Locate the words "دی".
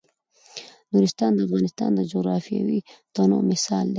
3.89-3.89